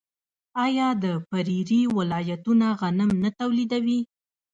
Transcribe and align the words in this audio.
آیا 0.65 0.87
د 1.03 1.05
پریري 1.29 1.81
ولایتونه 1.97 2.67
غنم 2.79 3.11
نه 3.23 3.29
تولیدوي؟ 3.39 3.99